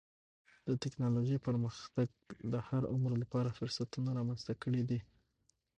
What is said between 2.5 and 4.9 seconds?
د هر عمر لپاره فرصتونه رامنځته کړي